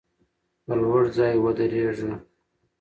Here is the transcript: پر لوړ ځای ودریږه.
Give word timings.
پر 0.65 0.75
لوړ 0.81 1.03
ځای 1.17 1.35
ودریږه. 1.43 2.11